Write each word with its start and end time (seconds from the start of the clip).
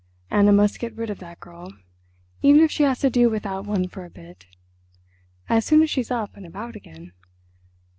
Anna 0.31 0.51
must 0.51 0.79
get 0.79 0.95
rid 0.95 1.11
of 1.11 1.19
that 1.19 1.39
girl—even 1.39 2.59
if 2.61 2.71
she 2.71 2.81
has 2.81 3.01
to 3.01 3.11
do 3.11 3.29
without 3.29 3.67
one 3.67 3.87
for 3.87 4.03
a 4.03 4.09
bit—as 4.09 5.63
soon 5.63 5.83
as 5.83 5.91
she's 5.91 6.09
up 6.09 6.35
and 6.35 6.43
about 6.47 6.75
again. 6.75 7.11